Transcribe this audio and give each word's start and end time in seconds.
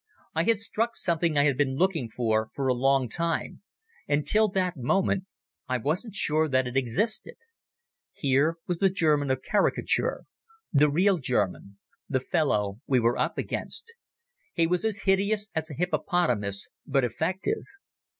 I 0.33 0.45
had 0.45 0.59
struck 0.59 0.95
something 0.95 1.37
I 1.37 1.43
had 1.43 1.55
been 1.59 1.75
looking 1.75 2.09
for 2.09 2.49
for 2.55 2.65
a 2.67 2.73
long 2.73 3.07
time, 3.07 3.61
and 4.07 4.25
till 4.25 4.47
that 4.49 4.73
moment 4.75 5.25
I 5.69 5.77
wasn't 5.77 6.15
sure 6.15 6.47
that 6.49 6.65
it 6.65 6.75
existed. 6.75 7.35
Here 8.11 8.57
was 8.65 8.79
the 8.79 8.89
German 8.89 9.29
of 9.29 9.43
caricature, 9.43 10.23
the 10.73 10.89
real 10.89 11.19
German, 11.19 11.77
the 12.09 12.19
fellow 12.19 12.79
we 12.87 12.99
were 12.99 13.19
up 13.19 13.37
against. 13.37 13.93
He 14.55 14.65
was 14.65 14.83
as 14.85 15.01
hideous 15.01 15.49
as 15.53 15.69
a 15.69 15.75
hippopotamus, 15.75 16.67
but 16.87 17.03
effective. 17.03 17.61